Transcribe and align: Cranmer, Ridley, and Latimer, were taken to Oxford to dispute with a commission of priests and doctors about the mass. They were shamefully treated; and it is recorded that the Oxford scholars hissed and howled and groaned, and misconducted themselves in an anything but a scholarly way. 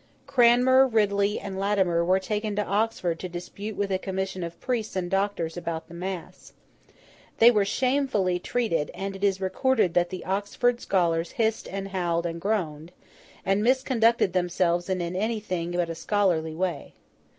Cranmer, 0.25 0.87
Ridley, 0.87 1.39
and 1.39 1.59
Latimer, 1.59 2.03
were 2.03 2.17
taken 2.19 2.55
to 2.55 2.65
Oxford 2.65 3.19
to 3.19 3.29
dispute 3.29 3.77
with 3.77 3.91
a 3.91 3.99
commission 3.99 4.43
of 4.43 4.59
priests 4.59 4.95
and 4.95 5.11
doctors 5.11 5.55
about 5.57 5.87
the 5.87 5.93
mass. 5.93 6.53
They 7.37 7.51
were 7.51 7.65
shamefully 7.65 8.39
treated; 8.39 8.89
and 8.95 9.15
it 9.15 9.23
is 9.23 9.39
recorded 9.39 9.93
that 9.93 10.09
the 10.09 10.25
Oxford 10.25 10.81
scholars 10.81 11.33
hissed 11.33 11.67
and 11.67 11.89
howled 11.89 12.25
and 12.25 12.41
groaned, 12.41 12.91
and 13.45 13.63
misconducted 13.63 14.33
themselves 14.33 14.89
in 14.89 15.01
an 15.01 15.15
anything 15.15 15.69
but 15.69 15.87
a 15.87 15.93
scholarly 15.93 16.55
way. 16.55 16.95